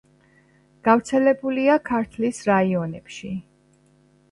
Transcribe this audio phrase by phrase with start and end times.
[0.87, 3.33] გავრცელებულია ქართლის რაიონებში.